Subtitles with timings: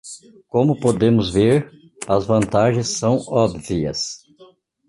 [0.49, 1.69] Como podemos ver,
[2.07, 4.25] as vantagens são óbvias.